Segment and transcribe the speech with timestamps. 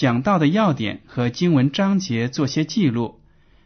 [0.00, 3.20] 讲到的要点和经文章节做些记录，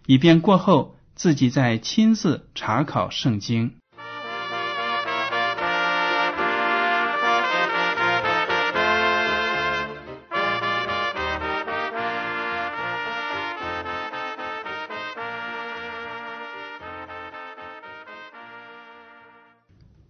[0.04, 3.74] 以便过后自己再亲自查考圣经。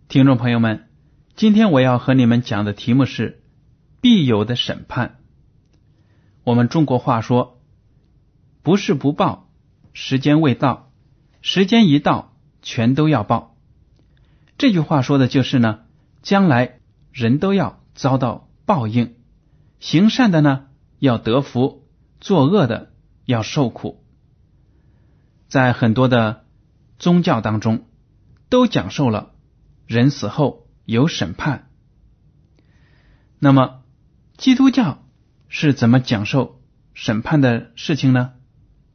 [0.09, 0.89] 听众朋友们，
[1.37, 3.43] 今天我要和你们讲的题目是
[4.01, 5.19] “必有的审判”。
[6.45, 7.61] 我们中国话说
[8.63, 9.49] ：“不是不报，
[9.93, 10.91] 时间未到；
[11.43, 13.57] 时间一到，全都要报。”
[14.57, 15.81] 这句话说的就是呢，
[16.23, 19.17] 将来人都要遭到报应，
[19.81, 20.67] 行善的呢
[20.99, 21.89] 要得福，
[22.21, 22.93] 作恶的
[23.25, 24.05] 要受苦。
[25.49, 26.45] 在很多的
[26.99, 27.87] 宗教当中，
[28.49, 29.33] 都讲授了。
[29.87, 31.69] 人死后有审判，
[33.39, 33.83] 那么
[34.39, 35.04] 基督教
[35.49, 36.61] 是怎么讲授
[36.93, 38.33] 审判的事情呢？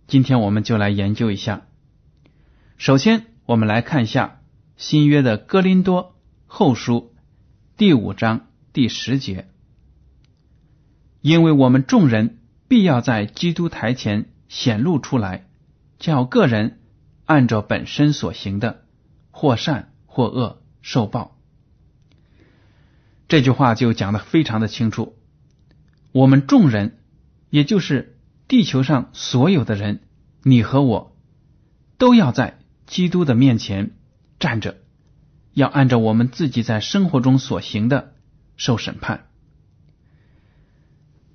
[0.08, 1.68] 今天我们就来研究一下。
[2.78, 4.42] 首先，我们来看一下
[4.78, 6.16] 新约的哥林多
[6.46, 7.14] 后书
[7.78, 9.48] 第五章第十节，
[11.22, 15.48] 因为我们众人必要在基督台前显露出来，
[15.98, 16.80] 叫个人
[17.26, 18.86] 按照本身所行的，
[19.32, 20.62] 或善或恶。
[20.82, 21.38] 受报，
[23.28, 25.19] 这句话就讲的非常的清楚。
[26.12, 26.98] 我们众人，
[27.50, 30.02] 也就是地球上所有的人，
[30.44, 31.16] 你和我，
[31.98, 33.92] 都要在基督的面前
[34.40, 34.78] 站着，
[35.54, 38.16] 要按照我们自己在生活中所行的
[38.58, 39.28] 受审判。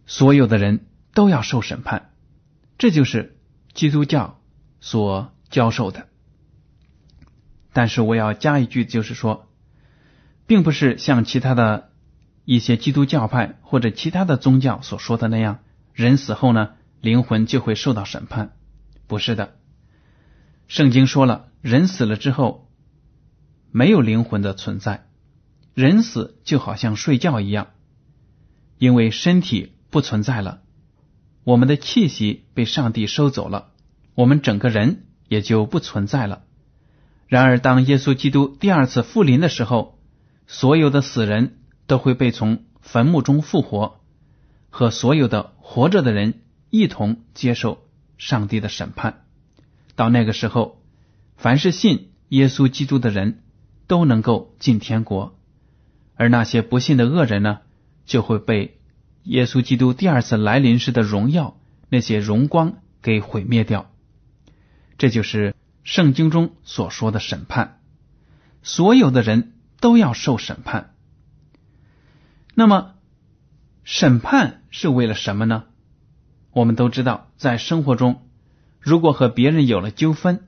[0.07, 2.11] 所有的人都要受审判，
[2.77, 3.39] 这就是
[3.73, 4.41] 基督教
[4.81, 6.09] 所教授的。
[7.73, 9.49] 但是我要加一句，就是说，
[10.47, 11.91] 并不是像其他的
[12.45, 15.61] 一些基督教派或者其他的宗教所说的那样，
[15.93, 18.53] 人死后呢，灵魂就会受到审判。
[19.07, 19.57] 不是的，
[20.67, 22.71] 圣经说了，人死了之后
[23.71, 25.07] 没有灵魂的存在，
[25.75, 27.69] 人死就好像睡觉一样，
[28.79, 30.63] 因为身体不存在了，
[31.45, 33.73] 我们的气息被上帝收走了，
[34.15, 36.43] 我们整个人也就不存在了。
[37.27, 39.99] 然而，当耶稣基督第二次复临的时候，
[40.47, 44.01] 所有的死人都会被从坟墓中复活，
[44.71, 47.87] 和所有的活着的人一同接受
[48.19, 49.25] 上帝的审判。
[49.97, 50.81] 到那个时候，
[51.37, 53.43] 凡是信耶稣基督的人
[53.87, 55.39] 都能够进天国，
[56.15, 57.61] 而那些不信的恶人呢，
[58.07, 58.79] 就会被
[59.23, 61.57] 耶稣基督第二次来临时的荣耀
[61.89, 63.91] 那些荣光给毁灭掉。
[64.99, 65.55] 这就是。
[65.87, 67.79] 圣经中所说的审判，
[68.63, 70.94] 所有的人都要受审判。
[72.55, 72.95] 那么，
[73.83, 75.65] 审判是为了什么呢？
[76.53, 78.29] 我们都知道，在生活中，
[78.81, 80.47] 如果和别人有了纠纷，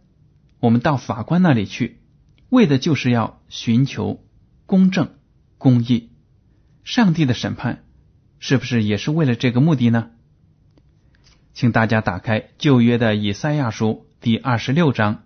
[0.61, 2.01] 我们到法官那里去，
[2.49, 4.25] 为的就是要寻求
[4.67, 5.15] 公正、
[5.59, 6.11] 公义。
[6.85, 7.85] 上帝的审判
[8.39, 10.11] 是不是也是为了这个目的呢？
[11.55, 15.25] 请大家打开旧约的以赛亚书第二十六章。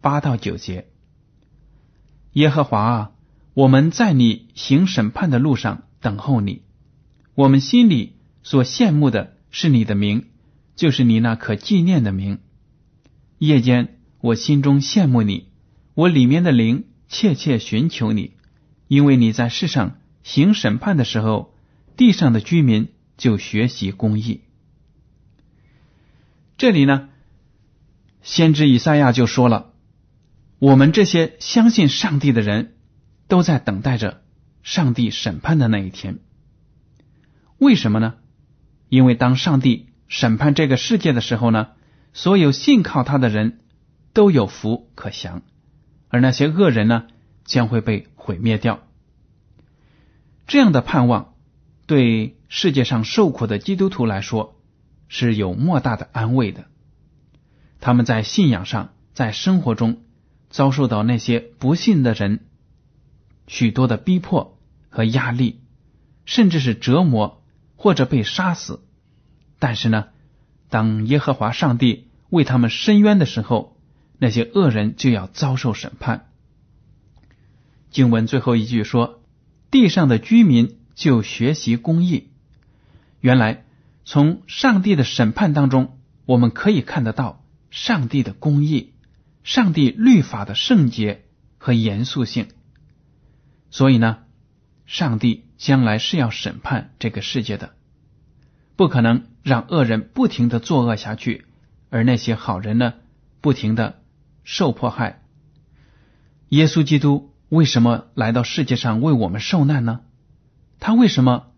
[0.00, 0.88] 八到九节，
[2.34, 3.12] 耶和华啊，
[3.54, 6.60] 我们在你行审判的路上等候你。
[7.34, 10.26] 我们心里所羡慕的是你的名，
[10.76, 12.40] 就是你那可纪念的名。
[13.38, 15.48] 夜间我心中羡慕你，
[15.94, 18.34] 我里面的灵切切寻求你，
[18.86, 21.54] 因为你在世上行审判的时候，
[21.96, 24.42] 地上的居民就学习公义。
[26.58, 27.08] 这里呢，
[28.20, 29.72] 先知以赛亚就说了。
[30.58, 32.74] 我们这些相信上帝的人，
[33.26, 34.22] 都在等待着
[34.64, 36.18] 上帝审判的那一天。
[37.58, 38.14] 为什么呢？
[38.88, 41.68] 因为当上帝审判这个世界的时候呢，
[42.12, 43.60] 所有信靠他的人
[44.12, 45.42] 都有福可享，
[46.08, 47.06] 而那些恶人呢，
[47.44, 48.80] 将会被毁灭掉。
[50.46, 51.34] 这样的盼望，
[51.86, 54.58] 对世界上受苦的基督徒来说
[55.08, 56.64] 是有莫大的安慰的。
[57.80, 60.02] 他们在信仰上，在生活中
[60.48, 62.46] 遭受到那些不信的人
[63.46, 64.53] 许多的逼迫
[64.94, 65.58] 和压力，
[66.24, 67.42] 甚至是折磨
[67.74, 68.80] 或者被杀死。
[69.58, 70.06] 但是呢，
[70.70, 73.76] 当耶和华上帝为他们伸冤的时候，
[74.18, 76.30] 那些恶人就要遭受审判。
[77.90, 79.20] 经文最后一句说
[79.72, 82.30] ：“地上的居民就学习公义。”
[83.20, 83.64] 原来
[84.04, 87.42] 从上帝的审判当中，我们可以看得到。
[87.70, 88.92] 上帝的公义，
[89.42, 91.24] 上帝律法的圣洁
[91.58, 92.46] 和严肃性。
[93.70, 94.18] 所以呢，
[94.86, 97.74] 上帝将来是要审判这个世界的，
[98.76, 101.46] 不可能让恶人不停的作恶下去，
[101.90, 102.94] 而那些好人呢，
[103.40, 104.02] 不停的
[104.42, 105.22] 受迫害。
[106.50, 110.00] 耶稣基督为什么来到世界上为我们受难呢？
[110.78, 111.52] 他为什么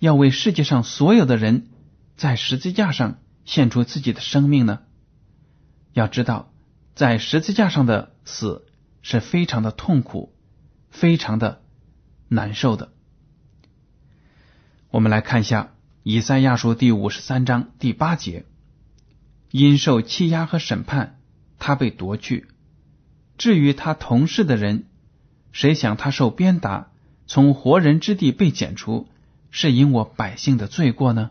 [0.00, 1.68] 要为世界上所有的人
[2.16, 4.80] 在十字架上献出自己的生命呢？
[5.92, 6.52] 要知道，
[6.94, 8.66] 在十字架上的死
[9.02, 10.34] 是非常的痛苦，
[10.90, 11.62] 非常的
[12.28, 12.92] 难受的。
[14.90, 15.62] 我们来看一下
[16.02, 18.44] 《以赛亚书》第五十三章第八节
[19.50, 21.18] ：“因受欺压和审判，
[21.58, 22.44] 他被夺去；
[23.36, 24.86] 至于他同事的人，
[25.52, 26.90] 谁想他受鞭打，
[27.26, 29.08] 从活人之地被剪除，
[29.50, 31.30] 是因我百姓的罪过呢？”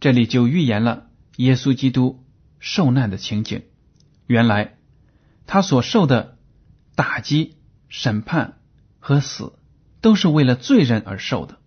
[0.00, 2.22] 这里就预言了耶稣基督。
[2.58, 3.64] 受难的情景，
[4.26, 4.76] 原来
[5.46, 6.38] 他所受的
[6.96, 7.54] 打击、
[7.88, 8.58] 审判
[9.06, 9.52] 和死，
[10.00, 11.58] 都是为了罪人而受的。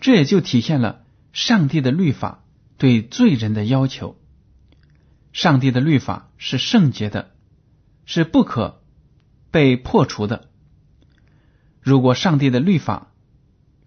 [0.00, 2.42] 这也就体现了上帝的律法
[2.76, 4.18] 对罪人的要求。
[5.32, 7.30] 上帝的律法是圣洁的，
[8.04, 8.82] 是不可
[9.52, 10.50] 被破除的。
[11.80, 13.12] 如果上帝的律法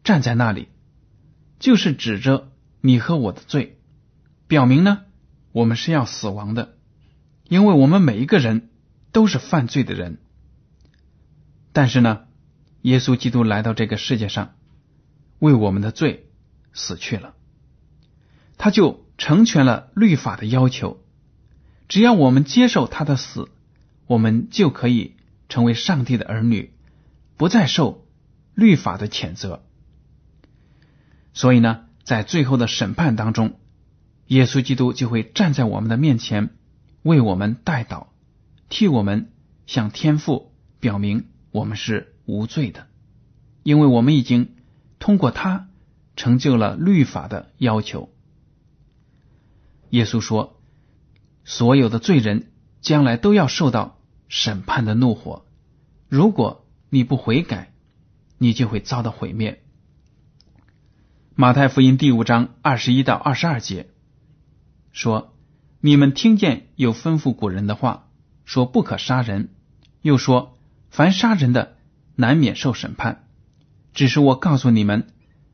[0.05, 0.69] 站在那里，
[1.59, 3.77] 就是指着你和我的罪，
[4.47, 5.01] 表明呢？
[5.51, 6.77] 我们是要死亡的，
[7.49, 8.69] 因为我们每一个人
[9.11, 10.19] 都是犯罪的人。
[11.73, 12.21] 但是呢，
[12.81, 14.55] 耶稣基督来到这个世界上，
[15.39, 16.27] 为我们的罪
[16.73, 17.33] 死去了，
[18.57, 21.03] 他就成全了律法的要求。
[21.87, 23.49] 只要我们接受他的死，
[24.05, 25.15] 我们就可以
[25.49, 26.73] 成为上帝的儿女，
[27.37, 28.05] 不再受
[28.53, 29.63] 律法的谴责。
[31.33, 33.59] 所以呢，在最后的审判当中。
[34.27, 36.49] 耶稣基督就会站在我们的面前，
[37.01, 38.07] 为我们代祷，
[38.67, 39.31] 替我们
[39.67, 40.51] 向天父
[40.81, 42.87] 表明我们是无罪的，
[43.63, 44.55] 因为我们已经
[44.99, 45.69] 通过他
[46.17, 48.09] 成就了律法的要求。
[49.89, 50.59] 耶稣说
[51.45, 52.51] ：“所有的罪人
[52.81, 53.97] 将来都要受到
[54.27, 55.45] 审判的怒火，
[56.09, 57.71] 如果你不悔改，
[58.37, 59.63] 你就会遭到毁灭。”
[61.33, 63.89] 马太福音第五章二十一到二十二节。
[64.91, 65.33] 说
[65.79, 68.09] ：“你们听见有吩咐古人的话，
[68.43, 69.47] 说不可杀人；
[70.01, 70.57] 又说
[70.89, 71.76] 凡杀人的，
[72.17, 73.29] 难免受审判。
[73.93, 75.07] 只是我告诉你们，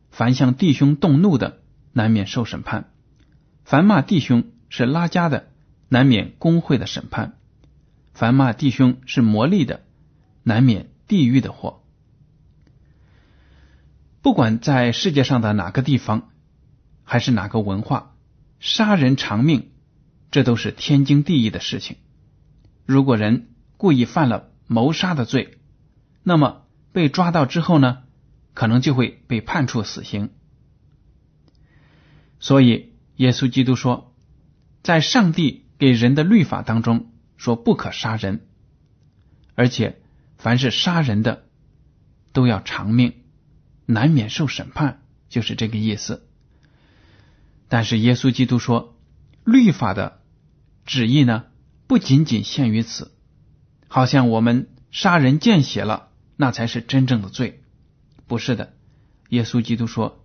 [0.09, 1.61] 凡向弟兄动怒的，
[1.91, 2.85] 难免受审判；
[3.63, 5.51] 凡骂弟兄是拉家的，
[5.87, 7.33] 难免公会的审判；
[8.15, 9.85] 凡骂弟兄是魔力的，
[10.41, 11.83] 难免地狱的祸。
[14.23, 16.31] 不管在世界上的哪个地方，
[17.03, 18.09] 还是哪个文化。”
[18.63, 19.71] 杀人偿命，
[20.31, 21.97] 这都是天经地义的事情。
[22.85, 25.57] 如果人故意犯了谋杀的罪，
[26.23, 28.03] 那么被抓到之后呢，
[28.53, 30.31] 可能就会被判处死刑。
[32.39, 34.15] 所以，耶稣基督说，
[34.81, 38.47] 在上帝给人的律法当中说不可杀人，
[39.55, 40.01] 而且
[40.37, 41.45] 凡是杀人的
[42.31, 43.13] 都要偿命，
[43.85, 46.27] 难免受审判，就是这个意思。
[47.69, 48.97] 但是耶稣基督说，
[49.45, 50.21] 律法的
[50.85, 51.45] 旨意呢，
[51.87, 53.11] 不仅仅限于此。
[53.87, 57.63] 好像我们杀人见血了，那才是真正的罪，
[58.27, 58.73] 不是的。
[59.29, 60.23] 耶稣基督说，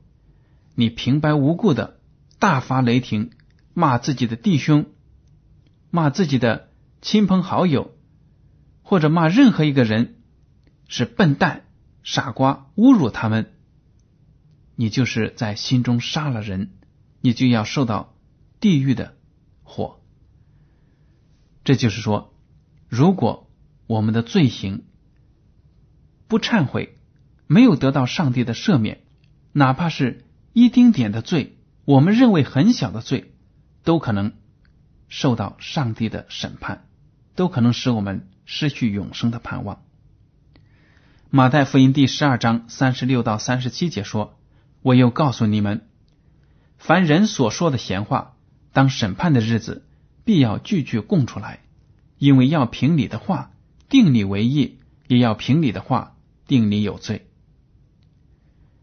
[0.74, 2.00] 你平白无故的
[2.38, 3.30] 大发雷霆，
[3.74, 4.86] 骂自己的弟兄，
[5.90, 7.94] 骂自己的亲朋好友，
[8.82, 10.16] 或者骂任何一个人
[10.88, 11.64] 是笨蛋、
[12.02, 13.52] 傻瓜，侮辱他们，
[14.76, 16.72] 你就是在心中杀了人。
[17.20, 18.16] 你就要受到
[18.60, 19.16] 地狱的
[19.64, 20.00] 火。
[21.64, 22.32] 这就是说，
[22.88, 23.50] 如果
[23.88, 24.84] 我们的罪行
[26.28, 26.96] 不忏悔，
[27.46, 29.00] 没有得到上帝的赦免，
[29.52, 31.56] 哪怕是一丁点的罪，
[31.86, 33.32] 我们认为很小的罪，
[33.82, 34.34] 都可能
[35.08, 36.84] 受到上帝的审判，
[37.34, 39.82] 都可能使我们失去永生的盼望。
[41.30, 44.38] 马太福音第十二章三十六到三十七节说
[44.82, 45.88] ：“我又告诉你们，
[46.76, 48.36] 凡人所说的闲话，
[48.74, 49.86] 当审判的日子，
[50.24, 51.60] 必要句句供出来，
[52.18, 53.50] 因为要凭你的话
[53.88, 56.16] 定你为义，也要凭你的话
[56.48, 57.30] 定你有罪。”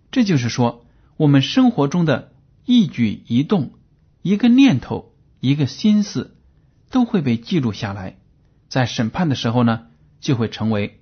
[0.10, 0.86] 这就是说，
[1.18, 2.32] 我们生活中的。
[2.68, 3.74] 一举一动，
[4.24, 6.36] 一个念头，一个心思，
[6.90, 8.18] 都会被记录下来，
[8.70, 9.86] 在审判的时候呢，
[10.20, 11.00] 就会成为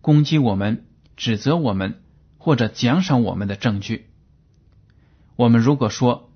[0.00, 2.02] 攻击我们、指责我们
[2.38, 4.06] 或者奖赏我们的证据。
[5.36, 6.32] 我们如果说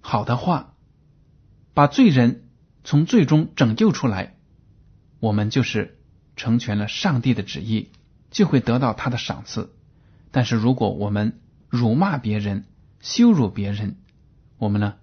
[0.00, 0.72] 好的话，
[1.74, 2.48] 把罪人
[2.84, 4.38] 从罪中拯救出来，
[5.18, 5.98] 我们就是
[6.36, 7.90] 成全了上帝的旨意，
[8.30, 9.72] 就会得到他的赏赐。
[10.30, 12.64] 但是如果我们辱骂别人，
[13.00, 13.96] 羞辱别人，
[14.58, 14.94] 我们呢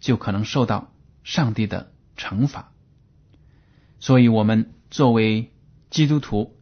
[0.00, 2.72] 就可能受到上帝的惩罚。
[4.00, 5.52] 所以，我们作为
[5.88, 6.56] 基督徒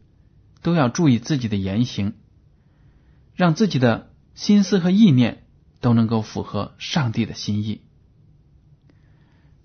[0.61, 2.13] 都要注意自己的言行，
[3.35, 5.43] 让自己的心思和意念
[5.81, 7.81] 都能够符合上帝的心意。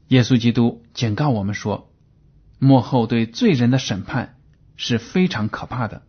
[0.08, 1.92] 耶稣基督警告我们说，
[2.58, 4.40] 幕后对罪人的审判
[4.74, 6.02] 是非常可怕的。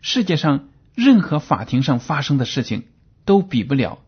[0.00, 2.88] 世界上任何法庭上发生的事情
[3.24, 3.98] 都比不了。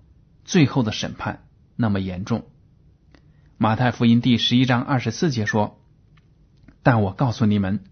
[0.44, 1.44] 最后的审判
[1.76, 2.46] 那么严重。
[3.58, 5.80] 马太福音第十一章二十四节说
[6.82, 7.84] ：“但我告诉你们，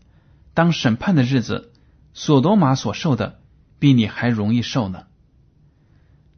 [0.52, 1.72] 当审判的日子，
[2.12, 3.40] 索多玛所受的
[3.78, 5.06] 比你还容易受呢。”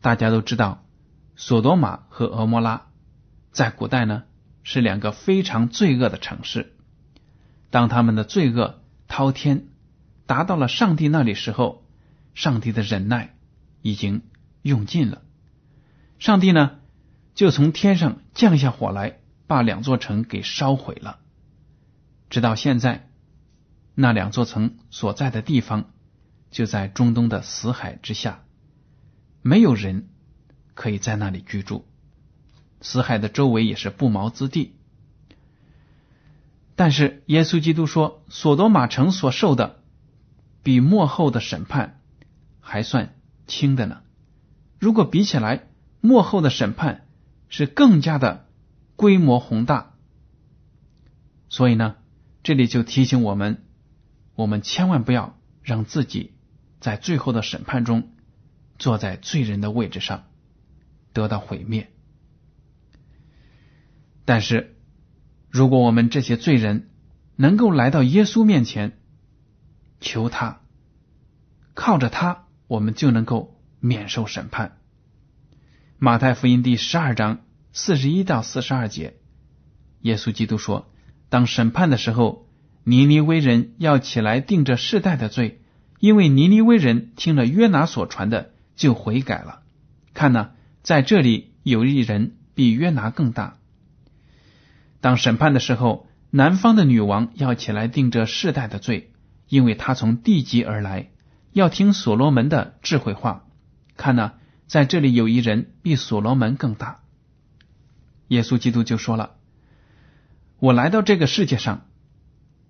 [0.03, 0.85] 大家都知道，
[1.35, 2.89] 索多玛和俄摩拉
[3.53, 4.25] 在古代呢
[4.63, 6.77] 是两个非常罪恶的城市。
[7.71, 9.69] 当他们的罪恶滔天，
[10.27, 11.85] 达到了上帝那里时候，
[12.35, 13.35] 上帝的忍耐
[13.83, 14.23] 已经
[14.63, 15.23] 用尽了。
[16.19, 16.79] 上帝呢，
[17.35, 21.19] 就从天上降下火来，把两座城给烧毁了。
[22.31, 23.09] 直到现在，
[23.95, 25.91] 那两座城所在的地方
[26.51, 28.45] 就在中东的死海之下，
[29.43, 30.09] 没有人
[30.75, 31.85] 可以在那里居住。
[32.81, 34.77] 死海的周围也是不毛之地。
[36.75, 39.82] 但是耶稣基督说，索多玛城所受的
[40.63, 42.01] 比末后的审判
[42.61, 43.15] 还算
[43.47, 44.03] 轻的呢。
[44.79, 45.69] 如果比起来，
[46.01, 47.07] 幕后的审判
[47.49, 48.49] 是更加的
[48.97, 49.95] 规模宏大，
[51.49, 51.97] 所以呢，
[52.43, 53.63] 这里就提醒我们，
[54.35, 56.33] 我们千万不要让自己
[56.81, 58.11] 在最后的审判中
[58.79, 60.25] 坐在罪人的位置上
[61.13, 61.91] 得到毁灭。
[64.25, 64.77] 但是，
[65.51, 66.91] 如果我们这些罪人
[67.37, 68.99] 能够来到耶稣面前，
[70.03, 70.61] 求他，
[71.73, 74.77] 靠着他，我们就能够免受审判。
[75.99, 77.39] 马太福音第十二章
[77.73, 79.15] 四十一到四十二节，
[80.01, 80.93] 耶稣基督说
[81.31, 82.49] ：“当审判的时候，
[82.83, 85.63] 尼尼微人要起来定这世代的罪，
[86.01, 89.63] 因为尼尼微人听了约拿所传的，就悔改了。
[90.13, 90.51] 看呐，
[90.83, 93.59] 在这里有一人比约拿更大。
[95.01, 99.12] 当审判的时候，南方的女王要起来定这世代的罪，
[99.49, 101.11] 因为他从地极而来，
[101.53, 103.45] 要听所罗门的智慧话。
[103.97, 104.35] 看呐。”
[104.69, 107.03] 在这里有一人比所罗门更大，
[108.29, 109.35] 耶稣基督就说了
[110.59, 111.83] ：“我来到这个世界上，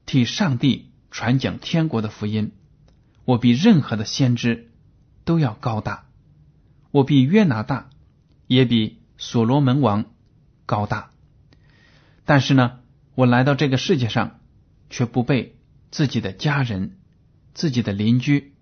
[0.04, 2.50] 替上帝传讲天国的福音，
[3.24, 4.72] 我比任何的先知
[5.24, 6.06] 都要高大，
[6.90, 7.90] 我比约拿大，
[8.48, 10.06] 也比所罗门王
[10.66, 11.10] 高大。
[12.24, 12.80] 但是呢，
[13.14, 14.40] 我来到这个世界上，
[14.90, 15.54] 却不被
[15.92, 16.98] 自己的家人、
[17.54, 18.54] 自己的邻居，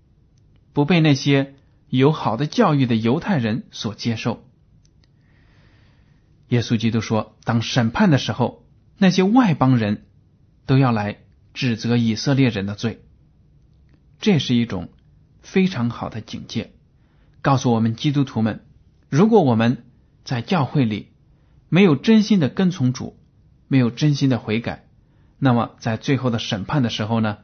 [0.75, 1.55] 不被那些。”
[1.93, 4.45] 有好的教育的犹太人所接受。
[6.47, 8.65] 耶稣基督说：“当审判的时候，
[8.97, 10.07] 那些外邦人
[10.67, 11.19] 都要来
[11.53, 13.03] 指责以色列人的罪。”
[14.23, 14.91] 这是一种
[15.41, 16.71] 非常好的警戒，
[17.43, 18.61] 告诉我们基督徒们：
[19.09, 19.85] 如果我们
[20.25, 21.09] 在教会里
[21.69, 23.19] 没有真心的跟从主，
[23.67, 24.85] 没有真心的悔改，
[25.41, 27.39] 那么在最后的审判的时候呢，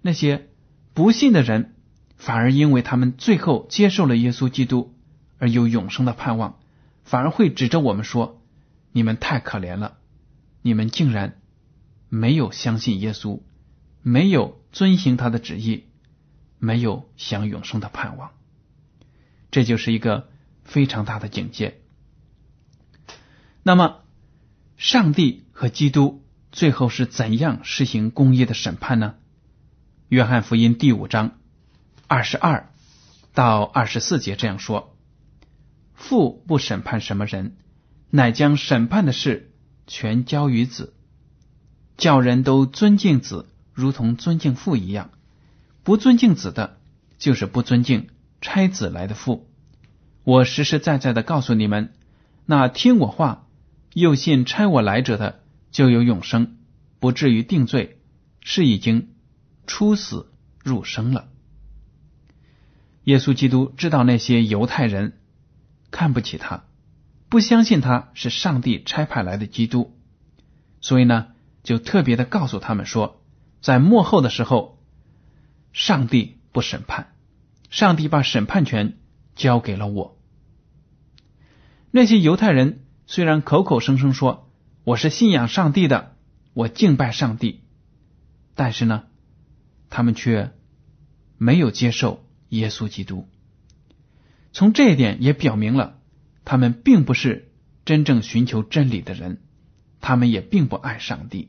[0.00, 0.48] 那些
[0.94, 1.72] 不信的人。
[2.16, 4.94] 反而因为他们最后接受了耶稣基督，
[5.38, 6.60] 而有永生的盼望，
[7.02, 8.40] 反而会指着我们说
[8.92, 9.98] ：“你们太可怜了，
[10.62, 11.40] 你们竟然
[12.08, 13.42] 没有相信耶稣，
[14.00, 15.84] 没有遵行他的旨意，
[16.58, 18.30] 没有享永生的盼望。”
[19.50, 20.28] 这就是一个
[20.62, 21.82] 非常大的警戒。
[23.64, 23.96] 那么，
[24.76, 26.23] 上帝和基督
[26.54, 29.16] 最后是怎样实行公义的审判呢？
[30.08, 31.32] 约翰福音第五章。
[32.06, 32.70] 二十二
[33.32, 34.96] 到二十四节这样说：
[35.94, 37.56] 父不审判什么人，
[38.08, 39.50] 乃将审判的事
[39.88, 40.94] 全交于子，
[41.96, 45.10] 叫人都尊敬子，如同尊敬父一样。
[45.82, 46.78] 不尊敬子的，
[47.18, 49.50] 就是不尊敬差子来的父。
[50.22, 51.92] 我实实在在的告诉你们，
[52.46, 53.48] 那听我话
[53.92, 55.40] 又信差我来者的，
[55.74, 56.56] 就有永生，
[57.00, 57.98] 不至于定罪，
[58.40, 59.12] 是已经
[59.66, 60.30] 出死
[60.62, 61.28] 入生了。
[63.02, 65.18] 耶稣基督知道那些犹太人
[65.90, 66.62] 看不起他，
[67.28, 69.98] 不相信他是上帝差派来的基督，
[70.80, 71.32] 所以呢，
[71.64, 73.20] 就特别的告诉他们说，
[73.60, 74.80] 在幕后的时候，
[75.72, 77.12] 上帝不审判，
[77.68, 78.96] 上帝把审判权
[79.34, 80.16] 交给了我。
[81.90, 84.43] 那些犹太人虽然口口声声说
[84.84, 86.14] 我是信仰上帝的，
[86.52, 87.62] 我敬拜上帝，
[88.54, 89.04] 但是呢，
[89.88, 90.52] 他们却
[91.38, 92.22] 没有接受。
[92.50, 93.26] 耶稣基督，
[94.52, 95.98] 从这一点也表明了，
[96.44, 97.50] 他们并不是
[97.84, 99.40] 真正寻求真理的人，
[100.00, 101.48] 他们也并不爱上帝。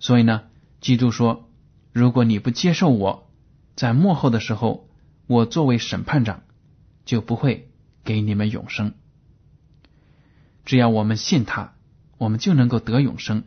[0.00, 0.42] 所以呢，
[0.82, 1.48] 基督说
[1.94, 3.30] ：“如果你不接受我，
[3.74, 4.90] 在幕后的时候，
[5.26, 6.42] 我作为审判长，
[7.06, 7.70] 就不会
[8.02, 8.92] 给你们永生。
[10.66, 11.73] 只要我们信他，
[12.24, 13.44] 我们就能够得永生。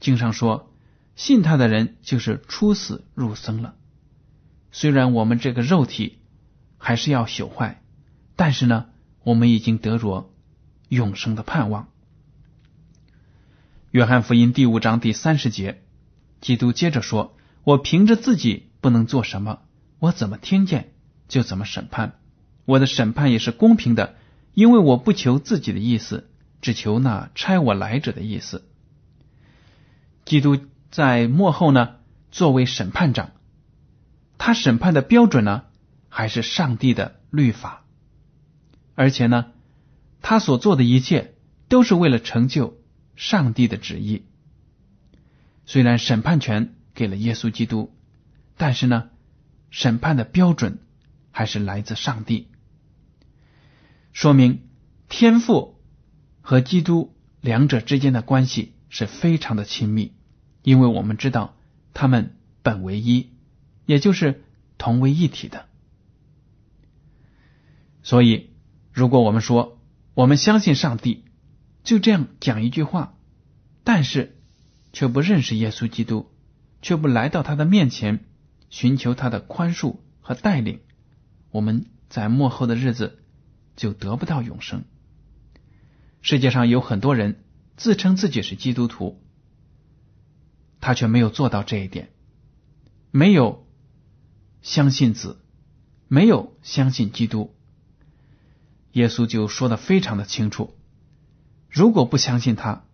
[0.00, 0.72] 经上说，
[1.14, 3.74] 信他的人就是出死入生了。”
[4.72, 6.18] 虽然我们这个肉体
[6.78, 7.82] 还是要朽坏，
[8.34, 8.86] 但是呢，
[9.24, 10.30] 我们已经得着
[10.88, 11.88] 永生的盼望。
[13.90, 15.82] 约翰福音第五章第三十节，
[16.40, 19.60] 基督接着说：“我凭着自己不能做什么，
[19.98, 20.92] 我怎么听见
[21.28, 22.18] 就怎么审判。
[22.64, 24.16] 我的审判也是公平的，
[24.54, 26.27] 因为我不求自己的意思，
[26.60, 28.68] 只求那差我来者的意思。”
[30.24, 30.58] 基督
[30.90, 31.96] 在幕后呢，
[32.30, 33.32] 作为审判长。
[34.36, 35.64] 他审判的标准呢，
[36.08, 37.84] 还是上帝的律法，
[38.94, 39.46] 而且呢，
[40.22, 41.34] 他所做的一切
[41.68, 42.80] 都是为了成就
[43.16, 44.26] 上帝的旨意。
[45.66, 47.92] 虽然审判权给了耶稣基督，
[48.56, 49.10] 但是呢，
[49.70, 50.78] 审判的标准
[51.32, 52.48] 还是来自上帝，
[54.12, 54.68] 说明
[55.08, 55.77] 天父
[56.48, 60.14] 和基督两者之间的关系是非常的亲密，
[60.62, 61.54] 因为我们知道
[61.92, 63.28] 他们本为一。
[63.84, 64.42] 也就是
[64.78, 65.66] 同为一体的，
[68.02, 68.48] 所以
[68.94, 69.78] 如果我们说
[70.14, 71.22] 我们相信上帝，
[71.84, 73.12] 就这样讲一句话，
[73.84, 74.34] 但是
[74.94, 76.30] 却不认识耶稣基督，
[76.80, 78.24] 却不来到他的面前
[78.70, 80.80] 寻求他的宽恕和带领，
[81.50, 83.18] 我们在幕后的日子
[83.76, 84.84] 就得不到永生。
[86.28, 87.42] 世界上有很多人
[87.78, 89.18] 自称自己是基督徒，
[90.78, 92.10] 他却没有做到这一点，
[93.10, 93.66] 没有。
[94.60, 95.40] 相信子，
[96.06, 97.54] 没有相信基督。
[98.92, 100.76] 耶稣就说的非常的清楚：
[101.70, 102.84] 如果不相信他，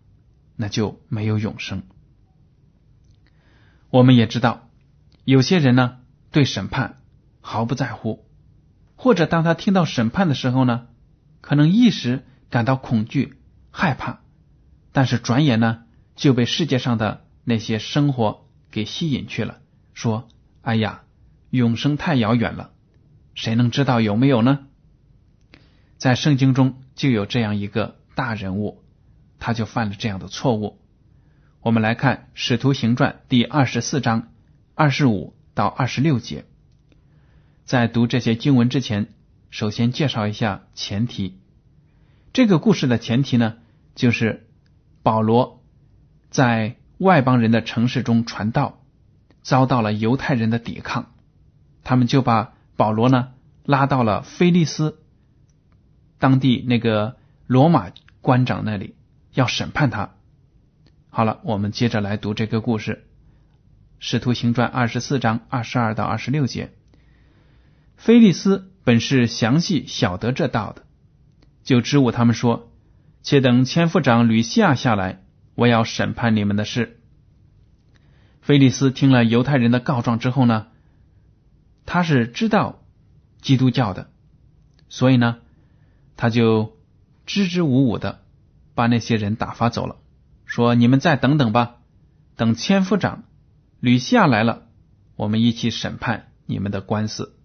[0.55, 1.83] 那就没有永生。
[3.89, 4.69] 我们也知道，
[5.25, 5.97] 有些人呢
[6.31, 7.01] 对审判
[7.41, 8.23] 毫不在乎，
[8.95, 10.87] 或者当他听到审判的时候呢，
[11.41, 13.35] 可能一时感到恐惧、
[13.71, 14.21] 害怕，
[14.91, 15.83] 但是转眼呢
[16.15, 19.61] 就被世界上的那些生活给吸引去了，
[19.93, 20.27] 说
[20.61, 21.01] ：“哎呀。”
[21.51, 22.71] 永生太遥远了，
[23.33, 24.67] 谁能知道有没有呢？
[25.97, 28.83] 在圣经中就有这样一个大人物，
[29.39, 30.81] 他就犯了这样的错误。
[31.61, 34.33] 我们来看《使徒行传》第二十四章
[34.73, 36.43] 二十五到二十六节。
[37.63, 39.13] 在读这些经文之前，
[39.49, 41.39] 首先介绍一下前提。
[42.35, 43.55] 这个故事的前提呢，
[43.95, 44.49] 就是
[45.03, 45.63] 保罗
[46.29, 48.83] 在外邦人的城市中传道，
[49.41, 51.13] 遭到了犹太人的抵抗。
[51.85, 53.29] 他们就把保罗呢
[53.63, 54.99] 拉到了菲利斯
[56.19, 57.15] 当地那个
[57.47, 58.95] 罗马官长那里，
[59.33, 60.15] 要审判他。
[61.07, 63.05] 好了，我们接着来读这个故事，
[63.99, 66.73] 《使徒行传》二十四章二十二到二十六节。
[67.95, 70.84] 菲利斯本是详细晓得这道的，
[71.65, 72.71] 就支吾他们说
[73.21, 75.21] ：“且等千夫长吕西亚下来，
[75.55, 77.01] 我要审判你们的事。”
[78.41, 80.67] 菲利斯听了犹太人的告状之后呢？
[81.87, 82.83] 他是知道
[83.41, 84.09] 基督教的，
[84.89, 85.37] 所以呢，
[86.17, 86.77] 他就
[87.25, 88.23] 支支吾吾的
[88.73, 89.97] 把那些人打发走了，
[90.45, 91.77] 说：“你们再等等吧，
[92.35, 93.23] 等千夫长
[93.79, 94.67] 吕西亚来了，
[95.15, 97.35] 我们一起审判你们的官司。”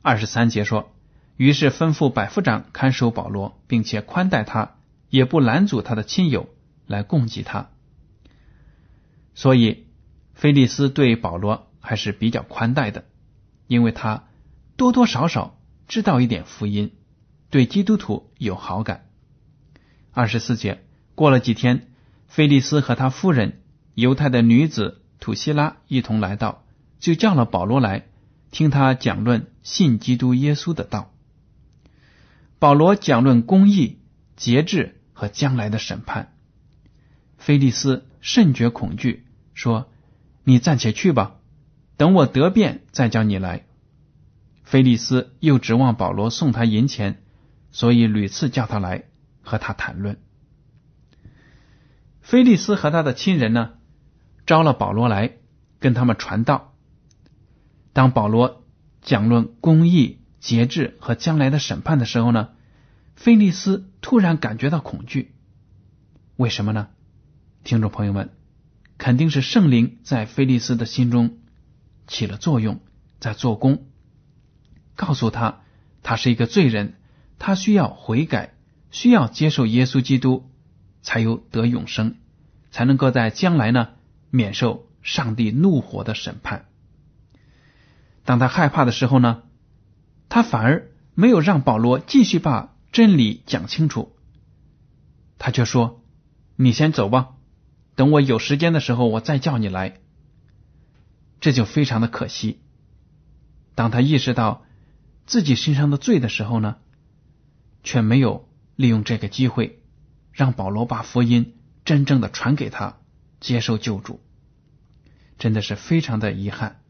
[0.00, 0.93] 二十三节说
[1.36, 4.76] ：“于是吩咐百夫长看守保罗，并且宽待他，
[5.10, 6.48] 也不拦阻他的亲友
[6.86, 7.70] 来供给他。”
[9.34, 9.86] 所以，
[10.34, 11.70] 菲利斯对保罗。
[11.86, 13.04] 还是比较宽待的，
[13.66, 14.24] 因为他
[14.74, 16.92] 多多少少知道一点福音，
[17.50, 19.04] 对基督徒有好感。
[20.10, 20.82] 二十四节，
[21.14, 21.88] 过了几天，
[22.26, 23.60] 菲利斯和他夫人
[23.92, 26.64] 犹太的女子土希拉一同来到，
[27.00, 28.06] 就叫了保罗来
[28.50, 31.12] 听他讲论信基督耶稣的道。
[32.58, 33.98] 保罗讲论公义、
[34.36, 36.34] 节制和将来的审判。
[37.36, 39.90] 菲利斯甚觉恐惧，说
[40.44, 41.36] ：“你暂且去吧，
[41.96, 43.66] 等我得便再叫你来。”
[44.64, 47.22] 菲利斯又指望保罗送他银钱，
[47.70, 49.04] 所以屡次叫他来
[49.42, 50.18] 和他谈论。
[52.22, 53.72] 菲利斯和他的亲人呢，
[54.46, 55.34] 招了保罗来
[55.80, 56.74] 跟他们传道。
[57.92, 58.64] 当保罗
[59.02, 62.50] 讲论公义、节制和将来的审判的时候呢，
[63.16, 65.32] 菲利斯突然感觉到恐惧。
[66.36, 66.88] 为什么呢？
[67.64, 68.28] 听众朋友们，
[68.98, 71.38] 肯定是圣灵在菲利斯的心中
[72.06, 72.80] 起了作用，
[73.20, 73.86] 在做工。
[74.96, 75.62] 告诉他，
[76.02, 76.96] 他是一个罪人，
[77.38, 78.52] 他需要悔改，
[78.90, 80.50] 需要接受耶稣基督，
[81.00, 82.16] 才有得永生，
[82.70, 83.92] 才能够在将来呢
[84.28, 86.66] 免受上帝怒火的审判。
[88.26, 89.43] 当他害怕的时候呢，
[90.28, 94.16] 他反而没有让保罗继续把真理讲清楚，
[95.38, 96.02] 他却说
[96.56, 97.34] ：“你先走吧，
[97.94, 100.00] 等我有时间的时候，我再叫你来。”
[101.40, 102.60] 这就非常的可惜。
[103.74, 104.64] 当他意识到。
[105.26, 106.76] 自己身上的罪的时候呢，
[107.82, 109.80] 却没有利用这个机会，
[110.32, 111.54] 让保罗把福音
[111.86, 112.98] 真正的传给他，
[113.40, 114.20] 接受救主，
[115.38, 116.82] 真的是非常的遗憾。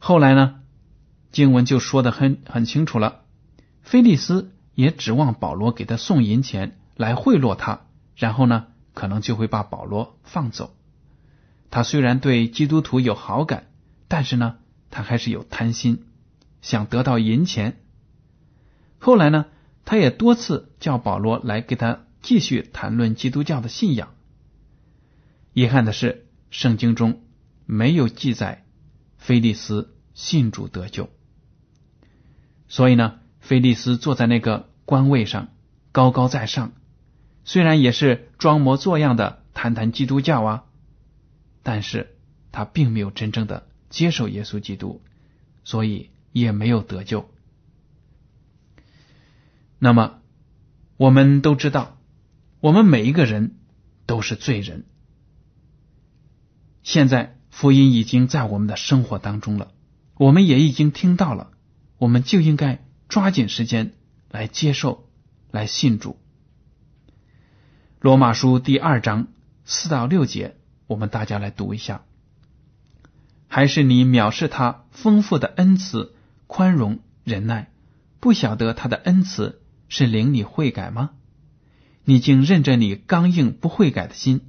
[0.00, 0.62] 后来呢，
[1.34, 3.22] 经文就说的很很清楚了，
[3.82, 7.80] 菲利斯也指望保罗给他送银钱来贿赂他，
[8.14, 10.76] 然后呢，可能就会把保罗放走。
[11.72, 13.66] 他虽然对基督徒有好感，
[14.06, 14.58] 但是呢，
[14.90, 16.06] 他还是有贪心。
[16.62, 17.82] 想得到银钱，
[18.98, 19.46] 后来呢，
[19.84, 24.14] 他也多次叫保罗来给他继续谈论基督教的信仰。
[25.52, 27.22] 遗憾的是，圣经中
[27.66, 28.64] 没有记载
[29.18, 31.10] 菲利斯信主得救，
[32.74, 35.48] 所以呢，菲利斯坐在那个官位上
[35.92, 36.72] 高高在上，
[37.44, 40.64] 虽然也是装模作样的谈谈基督教啊，
[41.62, 42.16] 但是
[42.50, 45.02] 他并没有真正的接受耶稣基督，
[45.62, 46.10] 所以。
[46.34, 47.30] 也没有得救。
[49.78, 50.18] 那么，
[50.96, 51.96] 我们都知道，
[52.58, 53.54] 我们每一个人
[54.04, 54.84] 都是罪人。
[56.82, 59.70] 现在福音已经在我们的生活当中了，
[60.16, 61.52] 我们也已经听到了，
[62.04, 63.94] 我们就应该抓紧时间
[64.30, 65.08] 来接受、
[65.50, 66.18] 来信主。
[67.98, 69.28] 罗马书第二章
[69.64, 70.54] 四到六节，
[70.86, 72.02] 我们大家来读一下。
[73.48, 76.14] 还是你藐视他丰富的恩慈？
[76.46, 77.72] 宽容忍耐，
[78.20, 81.12] 不晓得他的恩慈是领你悔改吗？
[82.04, 84.42] 你竟认着你刚硬不悔改的心，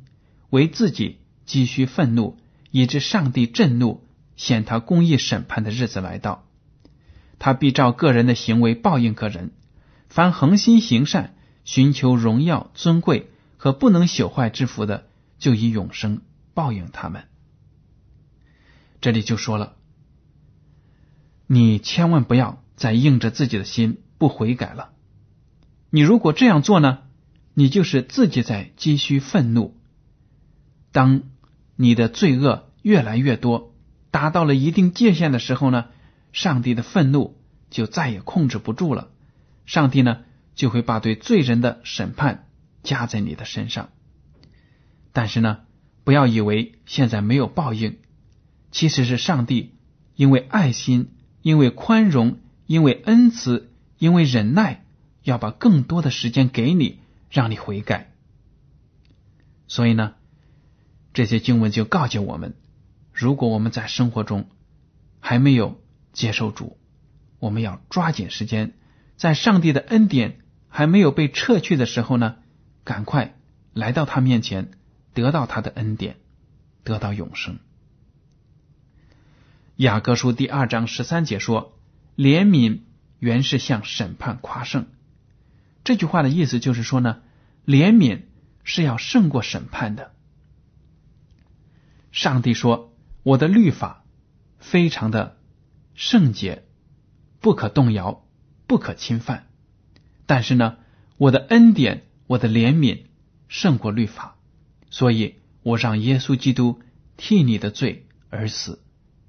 [0.50, 2.38] 为自己积蓄愤怒，
[2.72, 4.04] 以致上帝震怒，
[4.36, 6.44] 显他公义审判的日子来到。
[7.46, 9.52] 他必照个人的行为报应个人。
[10.10, 15.06] 凡恒心行善、寻求荣耀尊贵和不能朽坏之福的，
[15.38, 16.24] 就以永生
[16.56, 17.26] 报应他们。
[19.00, 19.76] 这里就说了。
[21.46, 24.90] 你千万不要再硬着自己的心不悔改了。
[25.92, 27.04] 你如果这样做呢，
[27.54, 29.78] 你就是自己在积蓄愤怒。
[30.92, 31.22] 当
[31.76, 33.76] 你的罪恶越来越多，
[34.10, 35.90] 达到了一定界限的时候呢，
[36.36, 37.38] 上帝的愤怒
[37.70, 39.10] 就再也控制不住了。
[39.66, 42.50] 上帝呢，就会把对罪人的审判
[42.84, 43.90] 加在你的身上。
[45.14, 45.62] 但是呢，
[46.04, 48.00] 不要以为现在没有报应，
[48.70, 49.76] 其实是上帝
[50.16, 51.14] 因为爱心。
[51.42, 54.84] 因为宽容，因为恩慈，因为忍耐，
[55.22, 58.12] 要把更多的时间给你，让你悔改。
[59.68, 60.16] 所以呢，
[61.14, 62.56] 这些经文就告诫我们：
[63.14, 64.48] 如果我们在生活中
[65.20, 65.80] 还没有
[66.16, 66.80] 接受主，
[67.40, 68.74] 我们要抓紧时间，
[69.18, 72.38] 在上帝的恩典还没有被撤去的时候呢，
[72.84, 73.36] 赶快
[73.74, 74.72] 来到他面前，
[75.14, 76.16] 得到他的恩典，
[76.84, 77.60] 得到永生。
[79.76, 81.78] 雅各书第二章十三节说
[82.16, 82.80] ：“怜悯
[83.20, 84.88] 原是向审判夸胜。”
[85.84, 87.22] 这句话的意思就是说呢，
[87.66, 88.22] 怜悯
[88.64, 90.14] 是要胜过审判的。
[92.14, 94.06] 上帝说：“我的律法
[94.58, 95.38] 非常的
[95.96, 96.66] 圣洁，
[97.42, 98.26] 不可动摇，
[98.68, 99.48] 不可侵犯。
[100.28, 100.78] 但是呢，
[101.18, 103.06] 我的恩典，我的怜悯
[103.48, 104.36] 胜过律法，
[104.90, 106.82] 所以我让耶稣基督
[107.18, 108.82] 替你的罪而死。”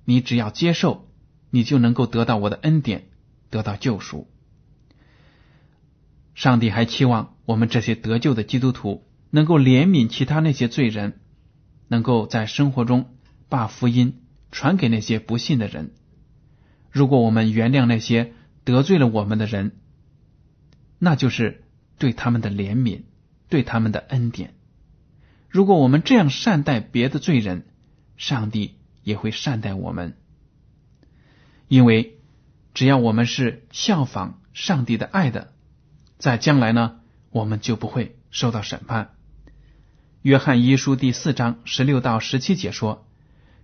[0.08, 1.08] 你只要接受，
[1.50, 3.08] 你就能够得到我的恩典，
[3.50, 4.28] 得到救赎。
[6.34, 11.18] 上帝还期望我们这些得救的基督徒能够怜悯其他那些罪人，
[11.88, 13.16] 能够在生活中
[13.48, 15.92] 把福音传给那些不信的人。
[16.96, 18.32] 如果我们原谅那些
[18.64, 19.72] 得罪了我们的人，
[20.98, 21.62] 那就是
[21.98, 23.02] 对他们的怜悯，
[23.50, 24.54] 对他们的恩典。
[25.50, 27.66] 如果我们这样善待别的罪人，
[28.16, 30.16] 上帝也会善待我们。
[31.68, 32.18] 因为
[32.72, 35.52] 只要我们是效仿上帝的爱的，
[36.16, 39.10] 在将来呢，我们就不会受到审判。
[40.22, 43.06] 约翰一书第四章十六到十七节说：“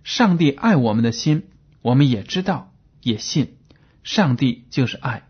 [0.05, 1.47] 上帝爱我们的心，
[1.81, 2.72] 我们也知道，
[3.03, 3.57] 也信。
[4.01, 5.27] 上帝就是爱，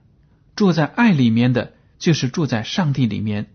[0.56, 3.54] 住在爱里面的，就是住在上帝里面，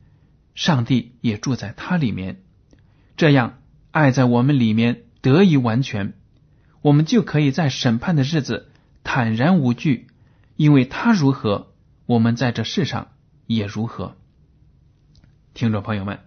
[0.54, 2.42] 上帝也住在他里面。
[3.16, 3.58] 这样，
[3.90, 6.12] 爱在我们里面得以完全，
[6.82, 8.68] 我们就可以在审判的日子。”
[9.04, 10.08] 坦然无惧，
[10.56, 11.72] 因为他如何，
[12.04, 13.12] 我们在这世上
[13.46, 14.18] 也如何。
[15.54, 16.20] 听众朋友们，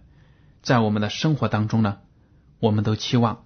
[0.63, 1.99] 在我们的生活当中呢，
[2.59, 3.45] 我们都期望，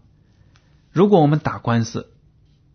[0.89, 2.13] 如果我们打官司，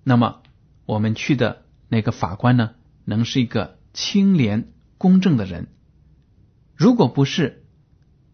[0.04, 0.42] 那么
[0.90, 2.74] 我们去的那个法官呢，
[3.04, 5.68] 能是一个清廉公正的人。
[6.74, 7.64] 如果不是，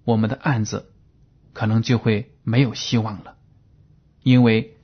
[0.05, 0.90] 我们的案子
[1.53, 3.37] 可能就会没有希望了，
[4.23, 4.75] 因为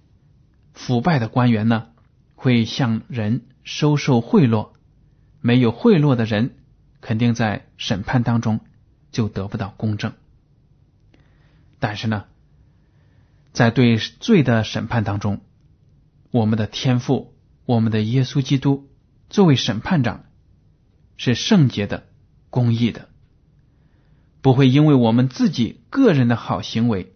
[0.75, 1.89] 腐败的官员呢。
[2.35, 4.71] 会向人收受贿赂，
[5.41, 6.57] 没有贿赂的人，
[7.01, 8.59] 肯定在审判当中
[9.13, 10.15] 就得不到公正。
[11.79, 12.25] 但是呢，
[13.53, 15.41] 在对罪的审判当中，
[16.33, 17.32] 我们的天赋，
[17.65, 18.91] 我们的耶稣基督
[19.31, 20.25] 作为审判长，
[21.17, 22.09] 是圣洁的、
[22.51, 23.09] 公义的，
[24.41, 27.15] 不会因为我们自己个人的好行为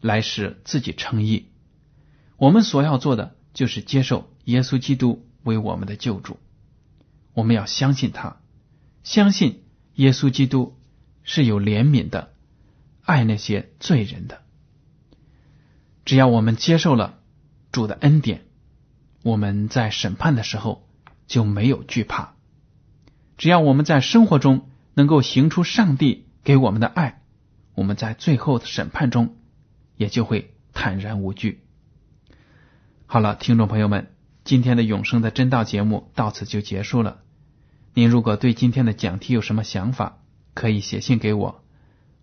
[0.00, 1.48] 来使自己称义。
[2.36, 3.36] 我们所要做的。
[3.54, 6.38] 就是接受耶稣基督为我们的救主，
[7.34, 8.40] 我们要相信他，
[9.02, 10.80] 相信耶稣基督
[11.22, 12.32] 是有怜悯的，
[13.02, 14.40] 爱那些罪人的。
[16.06, 17.18] 只要我们接受了
[17.72, 18.46] 主的恩典，
[19.22, 20.88] 我们在审判的时候
[21.26, 22.34] 就没有惧怕。
[23.38, 27.22] 只要我们在生活中能够行出上帝给我们的爱，
[27.74, 29.36] 我们在最后的审判中
[29.96, 31.64] 也就会坦然无惧。
[33.06, 37.22] 好了，听众朋友们，今天的永生的真道节目到此就结束了。
[37.94, 40.18] 您如果对今天的讲题有什么想法，
[40.54, 41.62] 可以写信给我。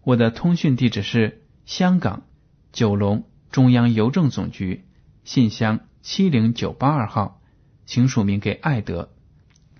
[0.02, 2.24] 我的通讯地址是香港
[2.72, 4.86] 九龙中央邮政总局
[5.24, 7.42] 信箱七零九八二号，
[7.86, 9.10] 请署名给艾德。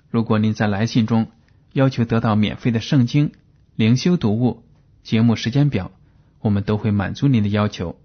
[0.10, 1.32] 如果您在来信中
[1.74, 3.32] 要求得到免费的圣经
[3.76, 4.64] 灵修读物、
[5.04, 5.92] 节目时间表，
[6.40, 8.00] 我们都会满足您的要求。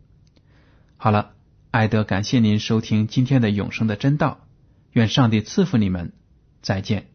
[0.97, 1.31] 好了。
[1.71, 4.47] 艾德，感谢您收听今天的永生的真道，
[4.93, 6.13] 愿上帝赐福你们，
[6.63, 7.14] 再见。